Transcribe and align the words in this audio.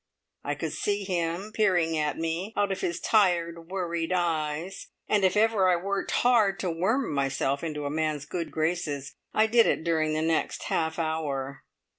I 0.43 0.55
could 0.55 0.73
see 0.73 1.03
him 1.03 1.51
peering 1.53 1.95
at 1.95 2.17
me 2.17 2.53
out 2.57 2.71
of 2.71 2.81
his 2.81 2.99
tired, 2.99 3.69
worried 3.69 4.11
eyes, 4.11 4.87
and 5.07 5.23
if 5.23 5.37
ever 5.37 5.69
I 5.69 5.75
worked 5.75 6.09
hard 6.09 6.59
to 6.61 6.71
worm 6.71 7.13
myself 7.13 7.63
into 7.63 7.85
a 7.85 7.91
man's 7.91 8.25
good 8.25 8.49
graces, 8.49 9.13
I 9.31 9.45
did 9.45 9.67
it 9.67 9.83
during 9.83 10.13
the 10.13 10.23
next 10.23 10.63
half 10.63 10.97
hour. 10.97 11.63